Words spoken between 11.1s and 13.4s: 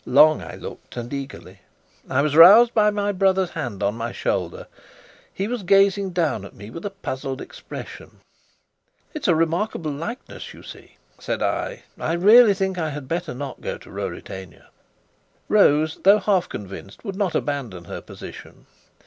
said I. "I really think I had better